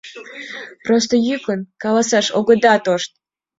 [0.85, 3.11] Просто йӱкын каласаш огыда тошт!